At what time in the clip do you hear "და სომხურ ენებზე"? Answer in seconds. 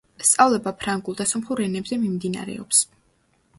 1.19-2.01